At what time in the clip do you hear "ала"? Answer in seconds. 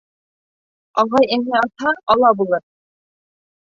2.15-2.33